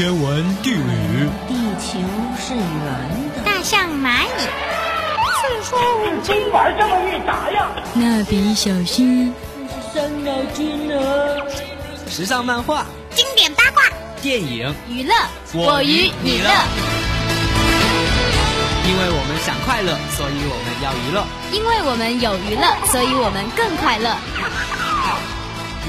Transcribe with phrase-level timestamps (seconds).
[0.00, 1.28] 天文地理。
[1.46, 1.98] 地球
[2.38, 2.64] 是圆
[3.36, 3.42] 的。
[3.44, 4.28] 大象蚂蚁。
[5.36, 6.36] 四说五经。
[6.40, 7.68] 今晚这么一打呀。
[7.96, 9.34] 蜡笔小新。
[9.92, 10.94] 这是伤脑筋呢。
[12.08, 12.86] 时尚漫画。
[13.14, 13.82] 经典八卦。
[14.22, 14.74] 电影。
[14.88, 15.12] 娱乐。
[15.52, 16.48] 我娱你乐。
[18.88, 21.26] 因为我们想快乐，所以我们要娱乐。
[21.52, 24.16] 因为我们有娱乐，所以我们更快乐。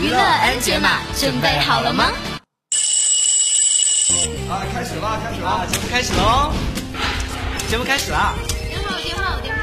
[0.01, 2.11] 娱乐 N 解码，准备好了吗？
[4.51, 6.51] 啊，开始了，开始了，节目开始喽！
[7.69, 8.33] 节目开始了。
[8.67, 9.61] 电话，电话，电话。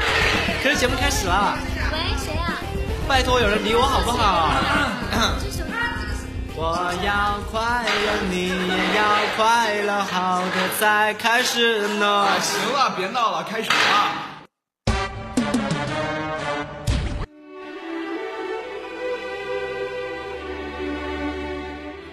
[0.63, 1.59] 可是节目开始了。
[1.91, 2.57] 喂，谁啊？
[3.07, 4.49] 拜托有人理我好不好？
[6.55, 9.03] 我要快乐，你也要
[9.37, 12.27] 快乐，好的再开始呢。
[12.41, 14.28] 行了，别闹了，开始吧。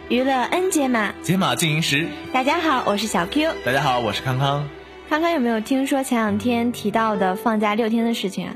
[0.08, 2.06] 娱乐 N 解码，解码进行时。
[2.32, 3.52] 大家好，我是小 Q。
[3.64, 4.68] 大家好，我是康康。
[5.08, 8.54] 康康有没有听说前两天提到的放假六天的事情啊？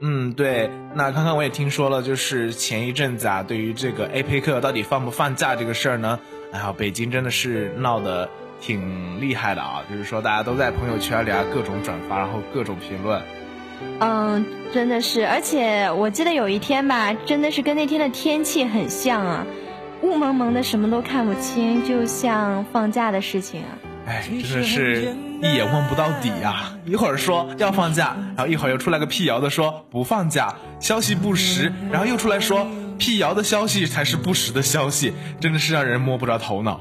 [0.00, 0.68] 嗯，对。
[0.92, 6.18] 那康康我也听说了，就是前一阵子啊，对于这个 APEC 到底放不放假这个事儿呢，
[6.50, 8.28] 哎呀，北京真的是闹得
[8.60, 9.84] 挺厉害的啊。
[9.88, 13.22] 就是说大家都在朋友圈里啊各种转发，然后各种评论。
[14.00, 15.24] 嗯，真的是。
[15.24, 19.46] 而且我记得有一天吧，真的是跟那天的天气很像啊。
[20.02, 23.78] 雾蒙蒙的，什么都看不清，就像放假的事情啊！
[24.06, 26.74] 哎，真的是一眼望不到底啊！
[26.86, 32.66] 一会儿说要放假，然后一会儿又出来个辟谣的说不放假，消息不实，然后又出来说
[32.98, 36.80] 辟谣的消息才是不实的消息，真的是让人摸不着头脑。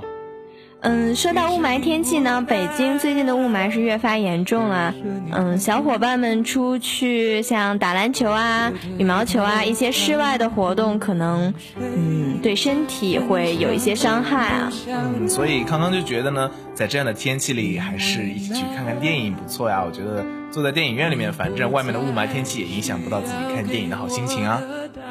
[0.81, 4.94] 嗯，说到雾霾天气呢，北京最近的雾霾是越发严重了。
[5.31, 14.71] 嗯，小伙伴们出去像打篮球啊、羽毛球啊一些室外的活动，可能嗯对身体会有一些伤害啊。
[14.88, 19.83] 嗯，所以康康就觉得呢，在这样的天气里，还是一起去看看电影不错呀。
[19.86, 24.61] 我觉得坐在电影院里面，反正外面的雾霾天气也影响不到自己看电影的好心情啊。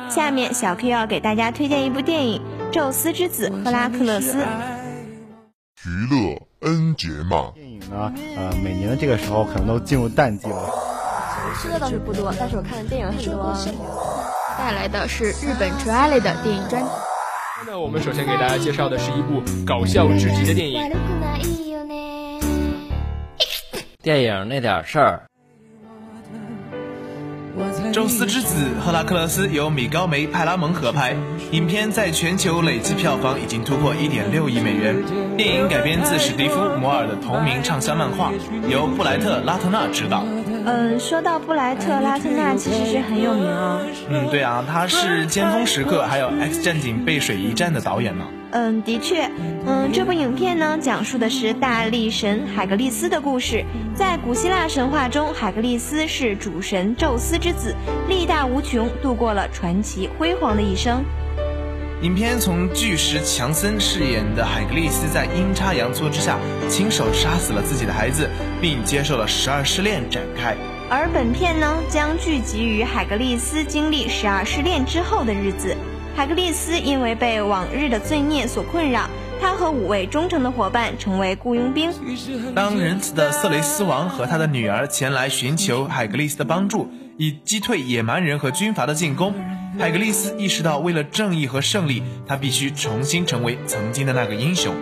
[0.08, 2.40] 下面小 Q 要给大家推荐一部电影
[2.72, 4.38] 《宙斯之子赫拉克勒斯》。
[5.86, 10.68] 娱乐 N 节嘛，电影呢，呃，每年的这个时候可能都进入淡季了。
[11.60, 13.56] 吃的倒是不多，但是我看的电影很多。
[14.58, 16.88] 带来的是日本纯爱类的电影专辑。
[17.64, 20.90] 那我们首先给大家介绍的是一部搞笑至极的电影。
[24.02, 25.27] 电影那点事儿。
[27.98, 31.16] 宙斯之子赫拉克勒斯由米高梅派拉蒙合拍，
[31.50, 34.94] 影片在全球累计票房已经突破一点六亿美元。
[35.36, 38.30] 电影改编自史蒂夫摩尔的同名畅销漫画，
[38.68, 40.22] 由布莱特拉特纳执导。
[40.64, 43.80] 嗯，说到布莱特拉特纳，其实是很有名哦。
[44.08, 48.24] 嗯，对啊，他是《尖峰时刻》还有《X 战警：背水一战》的导演呢。
[48.50, 49.30] 嗯，的确，
[49.66, 53.64] 嗯，这部影片呢，讲述的是大力神海格力斯的故事。
[53.94, 57.74] 在古希腊神话中，海格力斯是主神宙斯之子，
[58.08, 61.04] 力大无穷，度过了传奇辉煌的一生。
[62.00, 66.38] 影片从巨石强森饰演的海格力斯在阴差阳错之下，
[66.68, 68.30] 亲手杀死了自己的孩子，
[68.62, 70.56] 并接受了十二试炼展开。
[70.88, 75.76] 而本片呢，将聚集于海格力斯经历十二试炼之后的日子。
[76.18, 79.08] 海格力斯因为被往日的罪孽所困扰。
[79.40, 81.92] 他和五位忠诚的伙伴成为雇佣兵。
[82.56, 89.32] 当仁慈的色雷斯王和他的女儿前来寻求海格力斯的帮助，以击退野蛮人和军阀的进攻，
[89.78, 94.74] 海格力斯意识到，为了正义和胜利，他必须重新成为曾经的那个英雄。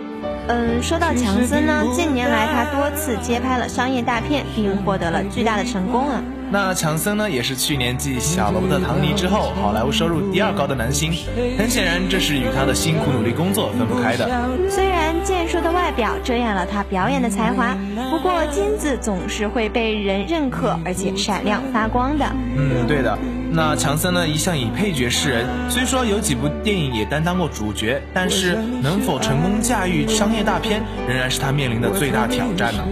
[0.47, 6.23] 嗯，说到强森呢，近年来他多次接拍了商业大片，并获得了巨大的成功啊。
[6.49, 11.11] 那强森呢，也是去年继小罗伯特·唐尼之后，好莱坞收入第二高的男星。
[11.57, 14.29] 很显然，这是与他的辛苦努力工作分不开的。
[14.69, 17.77] 虽然健硕的外表遮掩了他表演的才华，
[18.09, 22.25] 不过金子总是会被人认可，而且闪亮发光的。
[22.55, 23.17] 嗯，对的。
[23.51, 32.83] 那强森呢，一向以配角示人，虽说有几部电影也担当过主角，但是能否成功驾驭商业大片，仍然是他面临的最大挑战呢。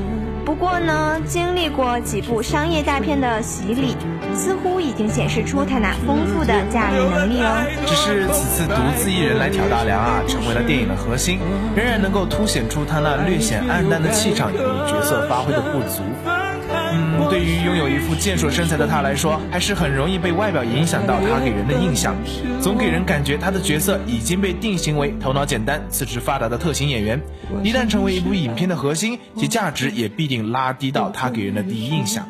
[0.46, 3.98] 不过呢，经历过几部商业大片的洗礼，
[4.34, 7.58] 似乎已经显示出他那丰富的驾驭能力哦。
[7.86, 11.40] 只是此次独自一人来挑大梁啊，成为了电影的核心，
[11.76, 16.04] 仍然能够凸显出他那略显暗淡的气场以及角色发挥的不足。
[17.30, 22.16] 对于拥有一副健硕身材的他来说，还是很容易被外表影响到他给人的印象，
[22.62, 27.22] 总给人感觉他的角色已经被定型为头脑简单、四肢发达的特型演员。
[27.64, 32.28] 一旦成为一部影片的核心，其价值也必定拉低到他给人的第一印象。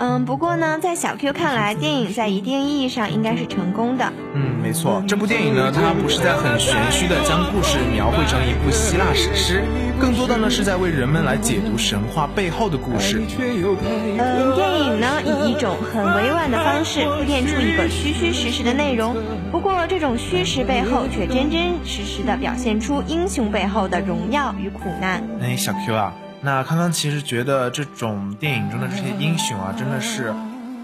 [0.00, 4.12] 嗯，不过呢，在小 Q 看来，电影在一定意义上应该是成功的。
[4.32, 9.64] 嗯，没错，这部电影呢，它不是在很玄虚的将故事描绘成一部希腊史诗，
[10.00, 13.20] 更多的呢是在为人们来解读神话背后的故事。
[13.40, 19.16] 嗯，电影呢以一种很委婉的方式铺垫出一个虚虚实实的内容，
[19.50, 25.20] 不过这种虚实背后却真真实实的表现出英雄背后的荣耀与苦难。
[25.42, 26.14] 哎，小 Q 啊。
[26.40, 30.32] 那康康其实觉得这种电影中的这些英雄啊，真的是，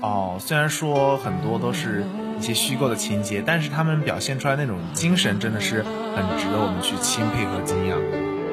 [0.01, 2.05] 哦，虽然说很多都是
[2.39, 5.85] 一些虚构的情节，但是他们表现出来那种精神，真的是
[6.17, 7.99] 很值得我们去钦佩和敬仰。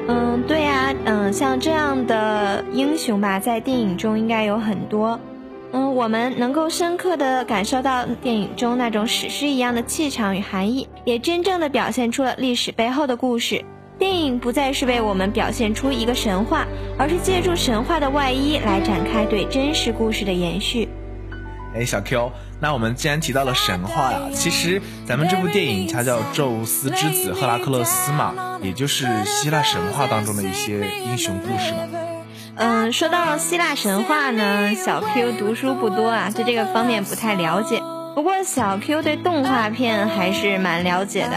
[0.08, 5.18] 嗯，对呀，嗯，像这样的英雄吧，在电影中应该有很多。
[5.72, 13.64] 嗯，我们能够深刻的感受到电影中那种史诗一样的气场与含义，也真正的表现出了历史背后的故事。
[13.98, 16.66] 电影不再是为我们表现出一个神话，
[16.98, 20.88] 而是借助神话的外衣来展开对真实故事的延续。
[21.74, 31.78] 哎，小 Q，那我们既然提到了神话呀，其实咱们这部电影它叫《宙斯之子赫拉克勒斯》嘛，也就是希腊神话当中的一些英雄故事嘛。
[32.56, 37.80] 嗯，说到希腊神话呢，小 Q 读书不多啊，对这个方面不太了解。
[38.14, 41.36] 不过小 Q 对动画片还是蛮了解的。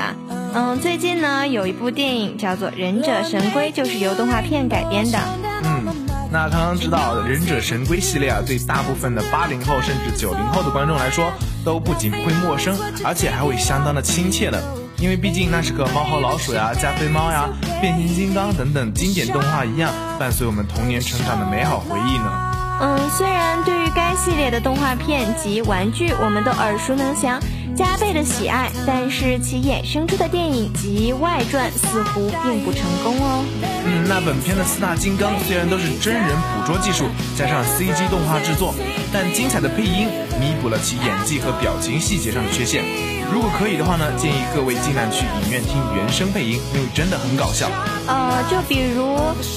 [0.54, 5.18] 嗯，最近呢有一部电影叫做《忍者神龟》，就是由动画片改编的。
[5.63, 5.83] 嗯，
[6.31, 11.31] 那刚刚知道《忍者神龟》系列啊，对大部分的八零后甚至九零后的观众来说，
[11.63, 14.62] 都不仅不会陌生，而且还会相当的亲切的。
[14.98, 17.50] 因为毕竟那是个猫和老鼠呀、加菲猫呀、
[17.81, 22.54] 变形金刚等等经典动画一样，伴随我们童年成长的美好回忆呢。
[22.81, 27.39] 嗯，虽然对于该系列的动画片及玩具，我们都耳熟能详。
[27.75, 33.44] 加倍的喜爱，但是其衍生出的电影及外传似乎并不成功哦。
[33.86, 36.24] 嗯，那本片的四大金刚虽然都是真人
[36.56, 37.04] 捕捉技术
[37.36, 38.74] 加上 CG 动画制作，
[39.12, 40.07] 但精彩的配音
[40.39, 42.81] 弥补了其演技和表情细节上的缺陷。
[43.30, 47.69] 如果可以的话呢，建议各位尽量去影院听原声配音，因为真的很搞笑。
[48.07, 49.15] 呃，就比如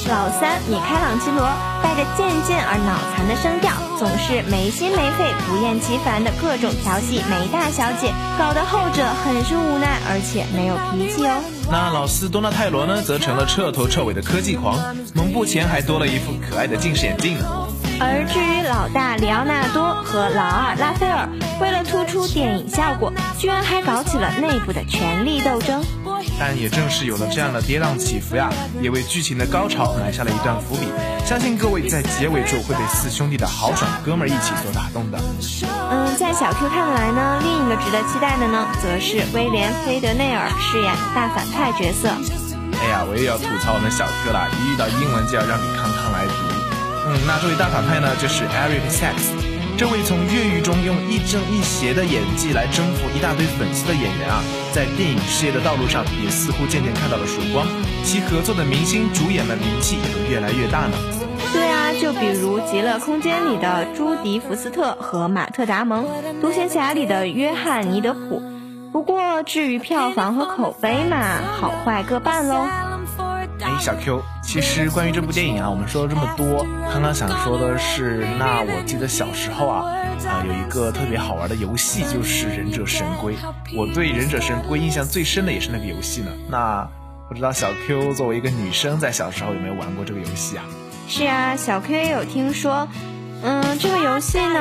[0.08, 1.46] 老三米开朗基罗
[1.82, 11.42] 带着渐渐而脑残的声调，总是没心没肺、不厌其烦的各种调戏梅大小姐，搞得后者很是无奈，而且没有脾气哦。
[11.70, 14.78] 那老四多纳泰罗呢，则成了彻头彻尾的科技狂，
[15.14, 17.44] 蒙布前还多了一副可爱的近视眼镜呢。
[18.00, 21.28] 而至于老大里奥纳多和老二拉斐尔，
[21.60, 25.84] 为了突出电影效果，居然还搞起了内部的权力斗争。
[26.38, 28.50] 但也正是有了这样的跌宕起伏呀，
[28.81, 30.88] 也为剧情的高潮埋下了一段伏笔。
[31.26, 35.19] 相信各位在结尾处会被四兄弟的豪爽哥们义气所打动的。
[35.91, 42.09] 嗯，在小 Q 看来呢，另一个值得期待的呢，则是威廉·菲德内尔饰演的大反派角色。
[42.81, 46.32] 哎呀，我又要吐槽我们小 Q 了，一遇到英文就要让你康康来读。
[47.11, 49.32] 嗯，那这位大反派呢，就是 Eric Sachs，
[49.78, 54.42] 这位从越狱中用亦正亦邪的演技来征服一大堆粉丝的演员啊，
[54.72, 57.64] 在电影事业的道路上也似乎渐渐看到了曙光，
[58.02, 60.98] 其合作的明星主演们名气也越来越大呢。
[61.52, 66.04] 对啊，就比如《极乐空间》里的朱迪福斯特和马特达蒙，
[66.40, 68.42] 《独行侠》里的约翰尼德普。
[68.92, 72.66] 不过至于票房和口碑嘛，好坏各半喽。
[73.60, 79.92] 哎，小 Q，其实关于这部电影啊，我们说了这么多，刚刚想说的是，那我记得小时候啊，
[80.26, 83.34] 啊有一个特别好玩的游戏，就是《忍者神龟》。
[83.76, 86.30] 我对《忍者神龟》印象最深的也是那个游戏呢。
[86.48, 86.88] 那
[87.28, 90.64] 不知道小 Q 作为一个女生，在小时候有没有玩过这个游戏啊？
[91.06, 92.88] 是啊，小 Q 也有听说。
[93.40, 94.58] 嗯，这个游戏呢，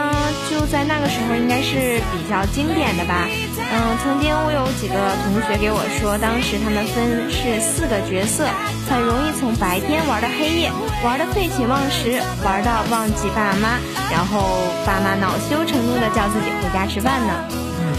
[0.50, 3.26] 就在那个时候应该是比较经典的吧。
[3.58, 4.94] 嗯，曾经我有几个
[5.26, 8.46] 同学给我说，当时他们分是四个角色，
[8.88, 10.72] 很容易从白天玩到黑夜，
[11.04, 13.82] 玩的废寝忘食，玩到忘记爸妈，
[14.14, 17.34] 然后爸妈恼羞成怒的叫自己回家吃饭呢。
[17.82, 17.98] 嗯，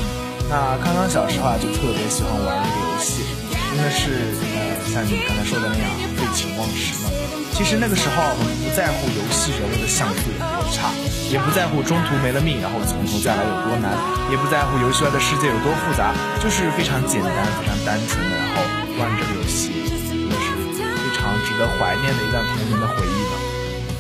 [0.49, 3.27] 那康康小时候啊，就特别喜欢玩这个游戏，
[3.75, 7.09] 因为是呃，像你刚才说的那样废寝忘食呢。
[7.55, 10.91] 其实那个时候我们不在乎游戏人物的像素有多差，
[11.31, 13.91] 也不在乎中途没了命然后从头再来有多难，
[14.31, 18.63] 也不在乎游戏外的世界有多复杂，就是非常简单、非常单纯的，然后
[18.99, 23.35] 玩这个游戏，也是非常值得怀念的一段童年的回忆呢。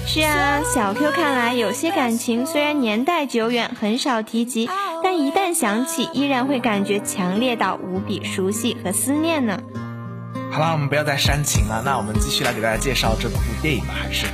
[0.06, 4.70] 是啊，小 Q 看来有些感情虽然年代久远，很少提及，
[5.02, 9.60] 但一旦想起，依然会感觉强烈到无比熟悉和思念呢。
[10.50, 11.82] 好了，我们不要再煽情了。
[11.84, 14.26] 那我们继续来给大家介绍这部电影吧，还是？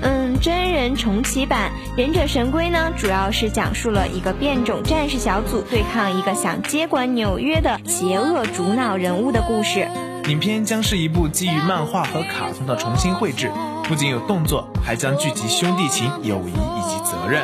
[0.00, 9.88] 嗯，真人重启版《忍者神龟》呢，主要是讲述了一个变种战士小组对抗一个想接管纽约的邪恶主脑人物的故事。
[10.28, 13.50] 影片将是一部基于漫画和卡通的重新绘制，
[13.84, 17.42] 不仅有动作，还将聚集兄弟情、友谊以及责任。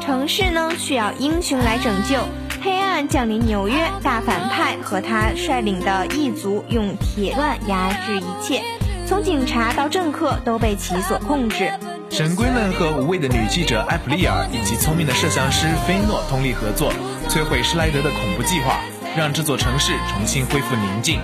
[0.00, 2.20] 城市呢需要英雄来拯救，
[2.64, 8.62] 黑暗降临纽约，大反派和他率领的异族用铁腕压制一切，
[9.06, 11.70] 从警察到政客都被其所控制。
[12.08, 16.90] 神龟们和无畏的女记者艾普利尔以及聪明的摄像师菲诺通力合作，
[17.28, 18.78] 摧毁施莱德的恐怖计划，
[19.14, 21.20] 让这座城市重新恢复宁静。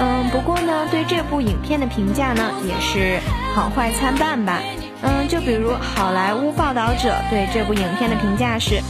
[0.00, 3.20] 嗯，不过呢，对这部影片的评价呢，也是
[3.54, 4.58] 好坏参半吧。
[5.02, 8.82] 嗯，就比如好莱坞报道者对这部影片的评价是，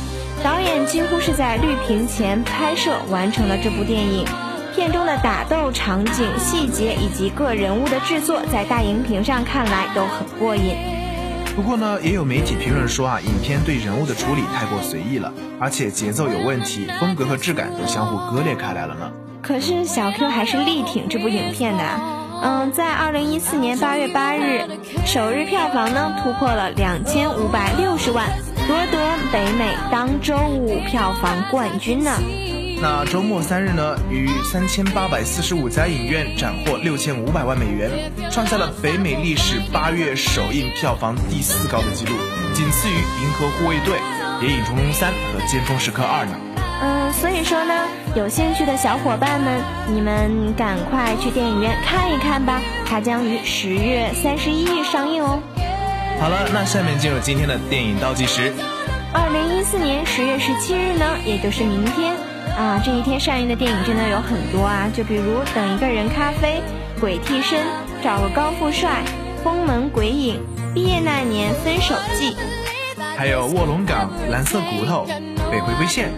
[0.42, 4.24] 导演几乎是在绿屏前拍摄完成了这部电影，
[4.74, 10.74] 片中的打斗场景、细节以及各人物的制作，在大荧屏上看来都很过瘾。
[11.54, 15.30] 不过呢，也有媒体评论说啊，影片对人物的处理太过随意了，
[15.60, 19.10] 而且节奏有问题，风格和质感都相互割裂开来了呢。
[19.42, 21.84] 可是小 Q 还是力挺这部影片的，
[22.42, 24.62] 嗯，在二零一四年八月八日
[25.04, 28.26] 首日票房呢突破了两千五百六十万，
[28.70, 32.12] 夺得北美当周五票房冠军呢。
[32.80, 37.90] 那周末三日呢，于三千八百四十五家影院斩获六千五百万美元，
[38.30, 42.12] 创下了北美历史八月首映票房第四高的纪录，
[42.54, 43.94] 仅次于《银河护卫队》
[44.40, 46.36] 《谍影重重三》和《尖峰时刻二》呢。
[46.80, 47.74] 嗯，所以说呢，
[48.14, 55.42] 有兴趣的小伙伴们，你们赶快去电影院看一看吧，它将于十月三十一日上映哦。
[56.20, 58.52] 好了，那下面进入今天的电影倒计时。
[59.10, 62.14] 二零一四年十月十七日呢，也就是明天
[62.58, 66.60] 啊，这一天上映的电影真的有很多啊，就比如《等一个人咖啡》
[67.00, 67.58] 《鬼替身》
[68.04, 69.02] 《找个高富帅》
[69.42, 70.38] 《封门鬼影》
[70.74, 72.32] 《毕业那年分手记》，
[73.16, 75.06] 还有《卧龙岗》《蓝色骨头》
[75.50, 76.10] 《北回归线》。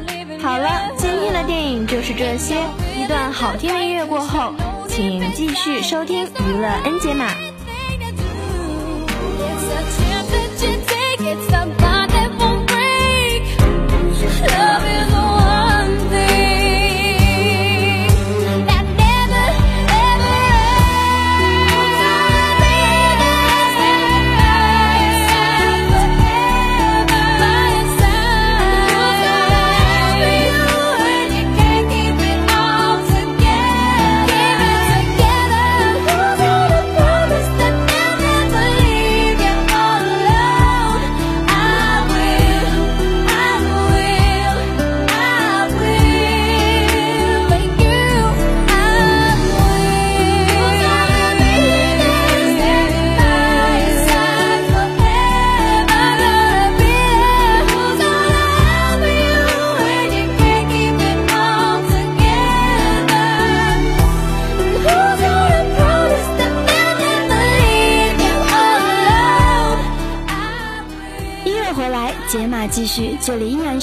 [0.43, 2.57] 好了，今天的电影就是这些。
[2.97, 4.53] 一段好听的音乐过后，
[4.89, 7.27] 请继续收听娱乐 N 解码。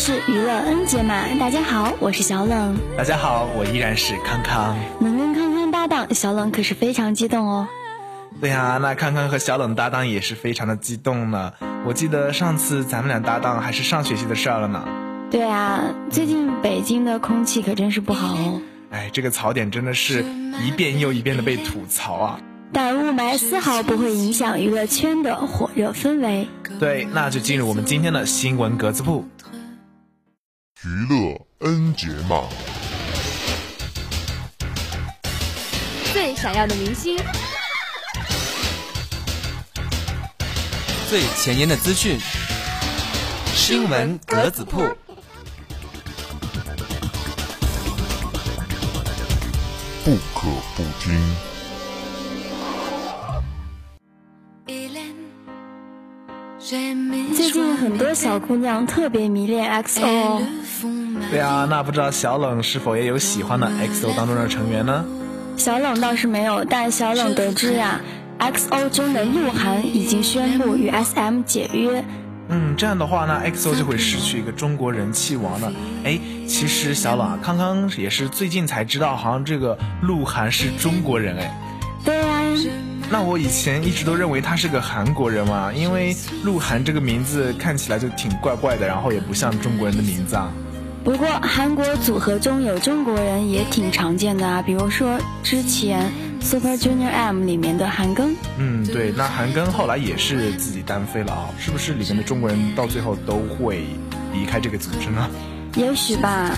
[0.10, 1.24] 是娱乐 N 节嘛。
[1.39, 2.75] 大家好，我是小冷。
[2.98, 4.75] 大家好，我依然是康康。
[5.00, 7.68] 能跟康康搭档，小冷可是非常激动哦。
[8.42, 11.54] 对呀，那康康和小冷搭档也是非常的激动呢。
[11.86, 14.84] 我记得上次咱们俩搭档还是上学期的事儿了呢。
[15.30, 18.62] 对啊，最近北京的空气可真是不好哦。
[18.89, 20.25] 哎，这个槽点真的是
[20.66, 22.39] 一遍又一遍的被吐槽啊。
[22.74, 26.48] 但雾霾丝毫不会影响娱乐圈的火热氛围。
[26.80, 29.24] 对，那就进入我们今天的新闻格子铺。
[30.86, 32.48] 娱乐 N 节嘛，
[36.13, 37.17] 最闪耀的明星，
[41.09, 42.17] 最前沿的资讯，
[43.53, 44.77] 新闻格子铺，
[50.05, 51.19] 不可不听。
[57.36, 60.69] 最近很多小姑娘特别迷恋 XO。
[61.29, 65.05] 对啊，那不知道小冷是否也有喜欢的 XO 当中的成员呢？
[65.57, 68.00] 小冷倒是没有，但小冷得知呀
[68.39, 72.03] ，XO 中的鹿晗已经宣布与 SM 解约。
[72.48, 75.71] 嗯，这样的话，呢 XO 就会失去一个中国人气王了。
[76.03, 81.55] 哎，其实小冷啊，康康也是最近才知道，好像这个鹿晗是中国人哎。
[82.05, 82.39] 对啊。
[83.12, 90.51] 那我以前一直都认为他是个韩国人嘛，因为鹿晗这个名字看起来就挺怪怪的，然后也不像中国人的名字啊。
[91.03, 98.36] 不过韩国组合中有中国人也挺常见的啊，比如说之前 Super Junior M 里面的韩庚。
[98.58, 103.86] 嗯，对，那韩庚后来也是自己单飞了啊，是不是里面的中国人到最后都会
[104.34, 105.29] 离开这个组织呢？
[105.75, 106.51] 也许吧。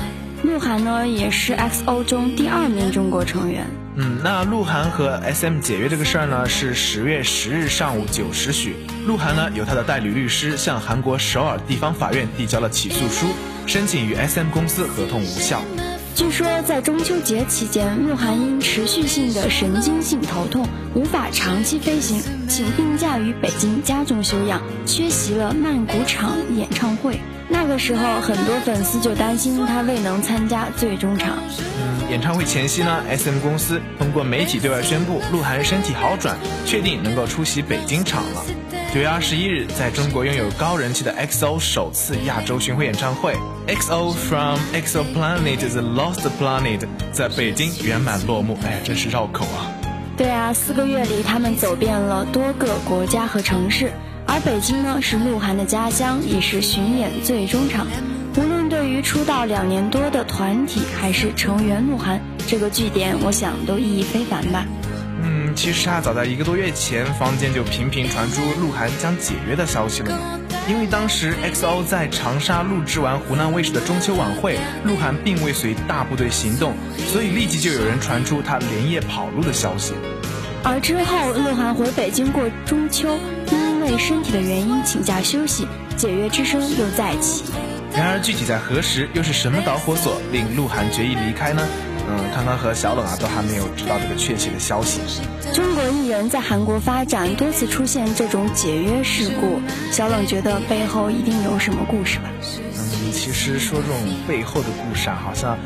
[0.43, 3.67] 鹿晗呢也是 XO 中第二名中国成员。
[3.95, 13.27] 嗯，那鹿晗和 SM 解约这个事儿呢，是十月十日上午九时许，鹿晗呢由他的代理律师向韩国首尔地方法院递交了起诉书，
[13.67, 15.61] 申请与 SM 公司合同无效。
[16.15, 27.19] 据说在中秋节期间，鹿晗因持续性的神经性头痛，无法长期飞行，请病假于北京家中休养，缺席了曼谷场演唱会。
[27.51, 31.37] 那个时候，很多粉丝就担心他未能参加最终场。
[31.57, 38.43] 嗯，演唱会前夕呢，SM 公司通过媒体对外宣布，鹿晗身体好转，确定能够出席北京场了。
[38.93, 43.35] 九月二十一日，在中国拥有高人气的 XO 首次亚洲巡回演唱会
[43.67, 48.57] ，XO from XO Planet The Lost Planet 在北京圆满落幕。
[48.63, 49.71] 哎呀，真是绕口啊！
[50.17, 53.91] 对啊，四个月里，他们走遍了多个国家和城市。
[54.27, 57.87] 而北京呢，是鹿晗的家乡，也是巡演最终场。
[58.37, 64.65] 无论对于出道两年多的团体，还是成员鹿晗，这个据点，我想都意义非凡吧。
[65.23, 70.39] 嗯，其实啊，早在一个多月前，坊间就频频传出鹿晗将解约的消息了。
[70.69, 76.73] 因为当时 XO 在长沙录制完湖南卫视的中秋晚会，鹿晗并未随大部队行动，
[77.07, 79.93] 所以立即就有人传出他连夜跑路的消息。
[80.63, 83.17] 而之后，鹿晗回北京过中秋。
[83.83, 87.43] 因为身体的原因请假休息，解约之声又再起。
[87.95, 91.67] 然而具体在何时，又是什么导火索令鹿晗决意离开呢？
[92.07, 94.99] 嗯，康康和小冷啊都还没有知道这个确切的消息。
[95.51, 99.59] 中国艺人在韩国发展多次出现这种解约事故，
[99.91, 102.25] 小冷觉得背后一定有什么故事吧？
[102.77, 103.97] 嗯，其实说这种
[104.27, 105.57] 背后的故事啊，好像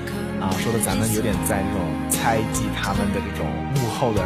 [0.41, 4.21] 啊说的咱们有点在这种猜忌他们的这种幕后的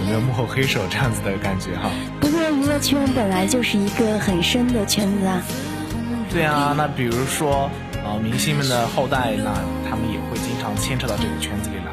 [0.00, 1.90] 有没有幕后黑手这样子的感觉哈。
[2.20, 5.42] 不过娱乐圈本来就是一个很深的圈子啊。
[6.32, 7.68] 对啊，那比如说，
[8.04, 9.52] 呃，明星们的后代，那
[9.88, 11.92] 他们也会经常牵扯到这个圈子里来。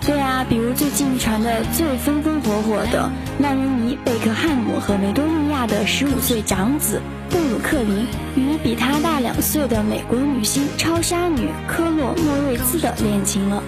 [0.00, 3.10] 对啊，比如最近传的最风风火火的
[3.40, 13.62] 万人迷贝克汉姆和维多利亚的十五岁长子布鲁克林与比他大两岁的美国女星超杀女科洛莫瑞兹的恋情了。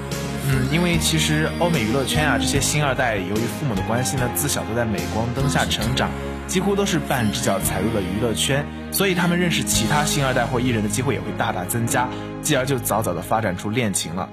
[0.46, 6.10] 嗯，因为其实欧美娱乐圈啊，这些星二代由于父母的关系呢，自小都在镁光灯下成长，
[6.46, 12.08] 几乎都是半只脚踩入了娱乐圈，所以他们认识其他星二代或艺人的机会也会大大增加，
[12.42, 14.28] 继而就早早的发展出恋情了。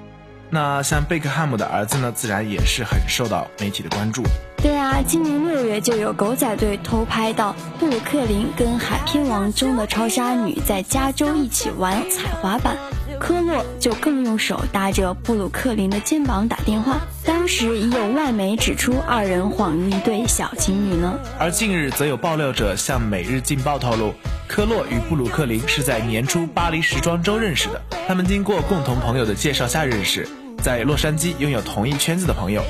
[0.54, 4.22] 那像贝克汉姆的儿子呢，自然也是很受到媒体的关注。
[4.58, 12.76] 对啊，今年六月就有狗仔队偷拍到布鲁克林跟《海天王》中的超杀女在加州一起玩踩滑板。
[13.18, 21.18] 科洛就更用手搭着布鲁克林的肩膀打电话，当时已有外媒指出二人恍如一对小情侣呢。
[21.38, 24.12] 而近日则有爆料者向《每日劲报》透露，
[24.46, 30.28] 科洛与布鲁克林是在年初巴黎时装周认识的，他们经过共同朋友的介绍下认识，
[30.62, 32.62] 在洛杉矶拥有同一圈子的朋友。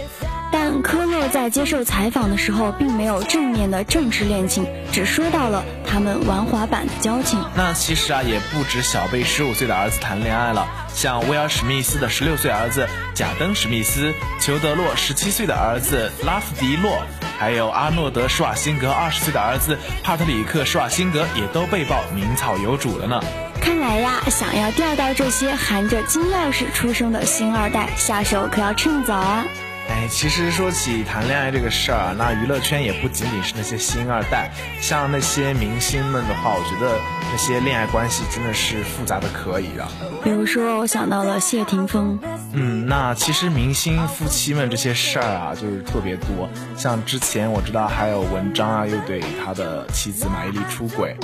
[0.55, 7.43] 但科洛在接受采访的时候，并没有正面的正式恋情，只说到了他们玩滑板的交情。
[7.55, 16.99] 那其实啊，也不止小贝十五岁的儿子谈恋爱了，像威尔史密斯的十六岁儿子贾登史密斯，裘德洛十七岁的儿子拉夫迪洛，
[17.39, 23.23] 还有阿诺德施瓦辛格二十岁的儿子帕特里克施瓦辛格，也都被曝名草有主了呢。
[23.63, 29.45] 看来呀，想要钓到这些含着金钥匙出生的星二代，下手可要趁早啊！
[29.89, 36.99] 哎，其实说起谈恋爱这个事儿啊，那娱乐圈也不仅仅是那些星二代，像那些明星们的话，我觉得
[37.31, 39.89] 那些恋爱关系真的是复杂的可以啊。
[40.25, 42.19] 比如说，我想到了谢霆锋。
[42.53, 46.51] 嗯，那其实明星夫妻们这些事儿啊，就是特别多。
[46.77, 51.17] 像之前我知道还有文章啊，又对他的妻子马伊琍出轨，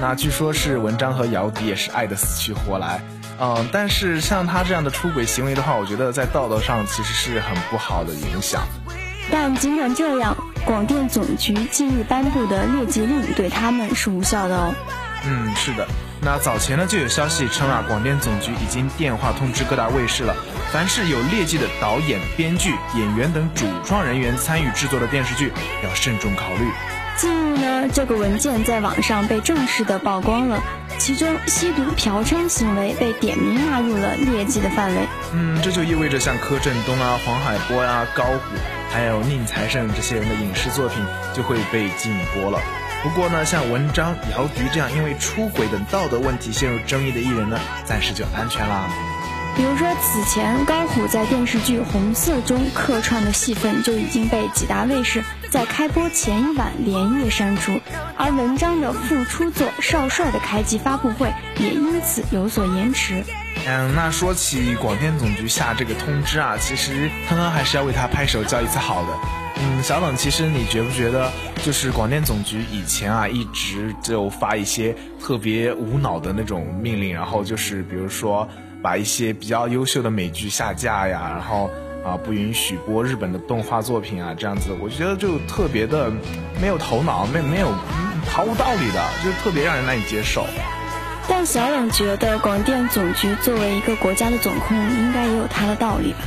[0.00, 3.00] 那据说是文章和姚笛也是爱得死去活来。
[3.38, 8.62] 嗯，但是像他这样的出轨行为的话，我觉得在道德上其实是很不好的影响。
[9.30, 14.74] 但尽管这样，广电总局近日颁布的劣迹令对他们是无效的哦。
[15.24, 15.86] 嗯，是的。
[16.22, 20.34] 那早前呢就有消息称啊，广电总局已经电话通知各大卫视了，
[20.72, 25.52] 凡是有劣迹的导演、编剧、演员等主创人员参与制作的电视剧，
[25.84, 26.70] 要慎重考虑。
[27.16, 30.62] 近日呢，这个文件在网上被正式的曝光了，
[30.98, 35.00] 其中吸毒、嫖娼行为被点名纳入了劣迹的范围。
[35.32, 38.40] 嗯，这就意味着像柯震东啊、黄海波呀、高虎，
[38.92, 41.02] 还有宁财神这些人的影视作品
[41.32, 42.60] 就会被禁播了。
[43.02, 48.90] 不过呢，像文章、姚笛这样因为出轨等道德问题陷入争议的艺人呢，暂时就安全啦。
[49.56, 57.80] 比如说，此前高虎在电视剧《红色》中客串的戏份就已经被几大卫视在开播前一晚连夜删除，
[58.18, 63.24] 而文章的复出作《少帅》的开机发布会也因此有所延迟。
[63.66, 69.08] 嗯，那说起广电总局下这个通知啊，其实汤汤还是要为他拍手叫一次好的。
[69.58, 71.32] 嗯，小冷，其实你觉不觉得，
[71.64, 78.46] 就是广电总局以前啊，一直就发一些特别无脑的那种命令，然后就是比如说
[78.86, 81.68] 把一些比较优秀的美剧下架呀，然后
[82.04, 86.08] 啊不允许播日本的动画作品啊，这样子，我觉得就特别的
[86.60, 87.72] 没有头脑，没没有
[88.30, 90.46] 毫无道理的，就是特别让人难以接受。
[91.26, 96.18] 但小冷觉得广电总局作为一个国家的总控，应该也有它的道理吧。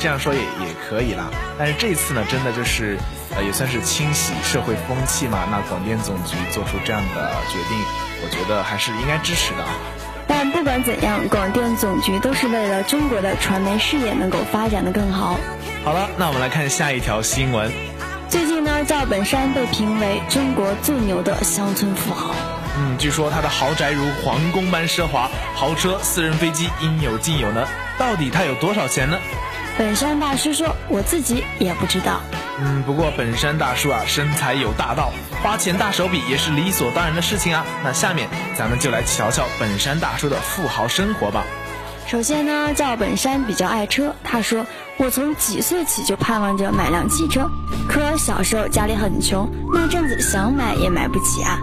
[0.00, 2.98] 这样说也也可以啦，但是这次呢，真的就是，
[3.36, 5.46] 呃，也算是清洗社会风气嘛。
[5.48, 7.78] 那广电总局做出这样的决定，
[8.24, 9.64] 我觉得还是应该支持的。
[10.26, 15.38] 但不管怎样，广电总局都是为了中国的传媒事业能够发展的更好。
[15.84, 17.70] 好了，那我们来看下一条新闻。
[18.28, 22.34] 最近呢，赵本山被评为中国最牛的乡村富豪。
[22.78, 27.66] 嗯，据说他的豪宅如皇宫般奢华，豪车、私人飞机应有尽有呢。
[27.98, 29.18] 到底他有多少钱呢？
[29.82, 32.20] 本山大叔说：“我自己也不知道。”
[32.62, 35.10] 嗯，不过本山大叔啊，身材有大道，
[35.42, 37.66] 花钱大手笔也是理所当然的事情啊。
[37.82, 41.42] 那下面咱们就来瞧瞧本山大叔的富豪生活吧。
[42.06, 44.64] 首先呢，赵本山比较爱车，他说
[44.98, 47.50] ：“我从几岁起就盼望着买辆汽车，
[47.88, 51.58] 可小时候家里很穷，那阵子想买也买不起啊。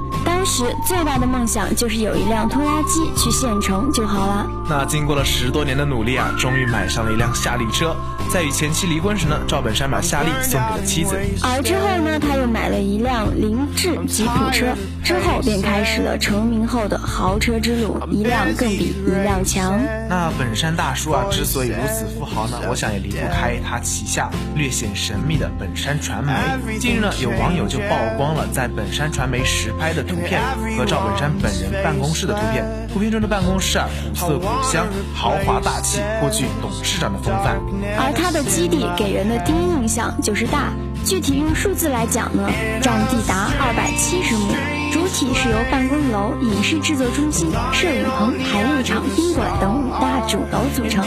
[0.49, 4.47] 时最大的梦想就是有一辆拖拉机去县城就好了。
[4.67, 7.95] 那经过了十多年的努力啊，终于买上了一辆夏利车。”
[8.31, 14.67] 在与前妻离婚时呢，赵本山把夏利送给了妻子，而之后呢，他又买了一辆凌志吉普车，
[15.03, 19.79] 之后便开始了成名后的豪车之路，一辆更比一辆强。
[20.07, 26.31] 那本山大叔啊，之所以如此富豪呢，我想也离不开他旗下略显神秘的本山传媒。
[26.77, 30.39] 近日呢，有网友就曝光了在本山传媒实拍的图片
[30.77, 32.63] 和赵本山本人办公室的图片。
[32.93, 36.45] 图片中的办公室啊，古色古香，豪华大气，颇具
[36.79, 37.59] 董事长的风范。
[37.97, 40.71] 而它的基地给人的第一印象就是大，
[41.03, 42.49] 具体用数字来讲呢，
[42.81, 44.47] 占地达二百七十亩，
[44.93, 51.05] 主体是由办公楼、影视制作中心、摄影棚、排练场、宾馆等五大主楼组成。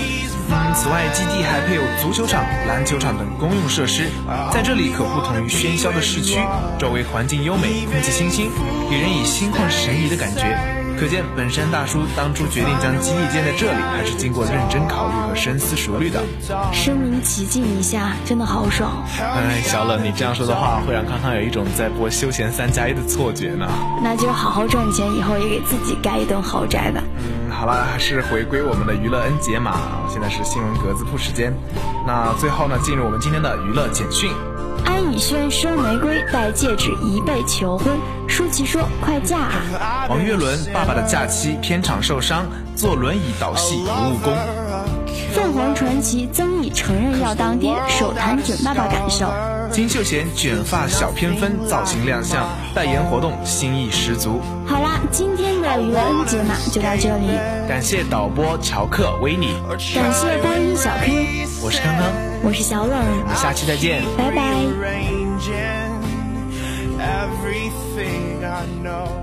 [0.50, 4.10] 嗯，此外，基地还配有足球场、篮球场等公用设施，
[4.52, 6.38] 在这里可不同于喧嚣的市区，
[6.78, 8.50] 周围环境优美，空气清新，
[8.90, 10.81] 给人以心旷神怡的感觉。
[11.02, 16.22] 可见本山大叔当初决定将基地建在这里，还是经过认真考虑和深思熟虑的。
[16.72, 19.02] 身临其境一下，真的好爽。
[19.18, 23.66] 哎，小冷，你这样说的话，会让康康有一种在播休闲三加一的错觉呢。
[24.00, 27.02] 那就好好赚钱，以后也给自己盖一栋豪宅吧。
[27.18, 29.80] 嗯，好了，还是回归我们的娱乐恩解码。
[30.08, 31.52] 现在是新闻格子铺时间。
[32.06, 34.30] 那最后呢，进入我们今天的娱乐简讯。
[35.02, 37.88] 安以轩收玫瑰，戴戒指一被求婚。
[38.28, 44.32] 舒淇说：“快嫁啊！”王岳伦爸爸的假期片场受伤，坐轮椅导戏不误工。
[45.34, 49.26] 凤凰传奇曾毅承认要当爹，手谈准爸爸感受。
[49.72, 54.40] 金秀贤卷发小偏分造型亮相，代言活动心意十足。
[54.64, 57.26] 好啦，今天的娱乐 N 节码就到这里。
[57.68, 59.56] 感谢导播乔克维尼，
[59.96, 62.04] 感谢播音小 Q，我是康康，
[62.44, 64.42] 我是小冷，我们下期再见，拜拜。
[67.02, 69.21] everything I know.